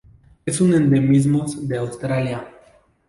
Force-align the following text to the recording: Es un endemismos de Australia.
Es 0.47 0.61
un 0.61 0.73
endemismos 0.73 1.67
de 1.67 1.77
Australia. 1.77 2.47